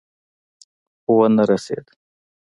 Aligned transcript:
خو 1.01 1.11
ونه 1.17 1.43
رسېد. 1.49 1.85